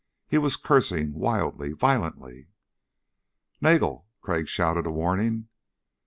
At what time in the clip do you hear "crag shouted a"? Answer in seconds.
4.19-4.91